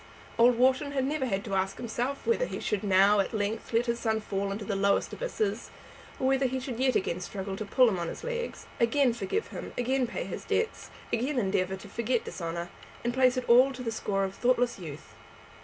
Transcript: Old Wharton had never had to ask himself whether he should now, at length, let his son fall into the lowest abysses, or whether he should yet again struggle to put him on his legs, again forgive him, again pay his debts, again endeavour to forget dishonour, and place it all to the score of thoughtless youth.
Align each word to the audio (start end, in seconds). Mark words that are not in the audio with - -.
Old 0.39 0.57
Wharton 0.57 0.93
had 0.93 1.05
never 1.05 1.27
had 1.27 1.45
to 1.45 1.53
ask 1.53 1.77
himself 1.77 2.25
whether 2.25 2.47
he 2.47 2.59
should 2.59 2.83
now, 2.83 3.19
at 3.19 3.35
length, 3.35 3.71
let 3.71 3.85
his 3.85 3.99
son 3.99 4.19
fall 4.19 4.51
into 4.51 4.65
the 4.65 4.75
lowest 4.75 5.13
abysses, 5.13 5.69
or 6.19 6.25
whether 6.25 6.47
he 6.47 6.59
should 6.59 6.79
yet 6.79 6.95
again 6.95 7.19
struggle 7.19 7.55
to 7.55 7.65
put 7.65 7.87
him 7.87 7.99
on 7.99 8.07
his 8.07 8.23
legs, 8.23 8.65
again 8.79 9.13
forgive 9.13 9.49
him, 9.49 9.73
again 9.77 10.07
pay 10.07 10.23
his 10.23 10.43
debts, 10.43 10.89
again 11.13 11.37
endeavour 11.37 11.75
to 11.75 11.87
forget 11.87 12.23
dishonour, 12.25 12.71
and 13.03 13.13
place 13.13 13.37
it 13.37 13.47
all 13.47 13.71
to 13.73 13.83
the 13.83 13.91
score 13.91 14.23
of 14.23 14.33
thoughtless 14.33 14.79
youth. 14.79 15.13